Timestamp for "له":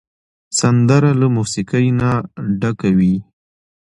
1.19-1.27